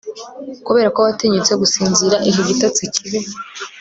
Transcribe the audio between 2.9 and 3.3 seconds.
kibi